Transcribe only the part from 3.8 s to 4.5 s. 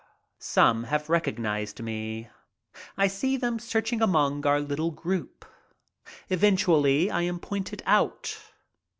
among